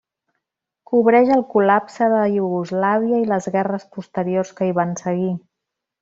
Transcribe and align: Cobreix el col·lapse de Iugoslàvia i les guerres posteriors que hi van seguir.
Cobreix 0.91 1.27
el 1.35 1.41
col·lapse 1.51 2.07
de 2.15 2.21
Iugoslàvia 2.37 3.19
i 3.25 3.31
les 3.35 3.49
guerres 3.59 3.85
posteriors 3.97 4.55
que 4.61 4.71
hi 4.71 4.79
van 4.83 4.97
seguir. 5.07 5.29